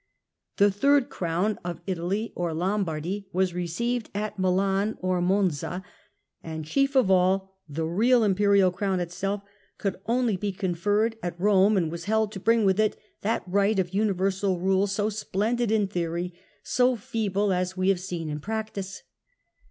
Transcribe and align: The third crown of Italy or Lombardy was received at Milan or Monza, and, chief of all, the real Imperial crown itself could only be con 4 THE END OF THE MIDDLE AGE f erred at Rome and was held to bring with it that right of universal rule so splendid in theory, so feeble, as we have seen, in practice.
The 0.57 0.71
third 0.71 1.09
crown 1.11 1.59
of 1.63 1.79
Italy 1.85 2.33
or 2.35 2.55
Lombardy 2.55 3.27
was 3.33 3.53
received 3.53 4.09
at 4.15 4.39
Milan 4.39 4.97
or 4.99 5.21
Monza, 5.21 5.83
and, 6.41 6.65
chief 6.65 6.95
of 6.95 7.11
all, 7.11 7.53
the 7.69 7.85
real 7.85 8.23
Imperial 8.23 8.71
crown 8.71 8.99
itself 8.99 9.43
could 9.77 9.97
only 10.07 10.37
be 10.37 10.51
con 10.53 10.73
4 10.73 10.73
THE 10.73 10.73
END 10.73 10.77
OF 10.77 10.81
THE 10.81 11.01
MIDDLE 11.03 11.05
AGE 11.05 11.11
f 11.11 11.23
erred 11.23 11.31
at 11.39 11.43
Rome 11.45 11.77
and 11.77 11.91
was 11.91 12.03
held 12.05 12.31
to 12.31 12.39
bring 12.39 12.65
with 12.65 12.79
it 12.79 12.97
that 13.21 13.43
right 13.45 13.77
of 13.77 13.93
universal 13.93 14.59
rule 14.59 14.87
so 14.87 15.09
splendid 15.11 15.69
in 15.69 15.85
theory, 15.87 16.33
so 16.63 16.95
feeble, 16.95 17.53
as 17.53 17.77
we 17.77 17.89
have 17.89 17.99
seen, 17.99 18.27
in 18.27 18.39
practice. 18.39 19.03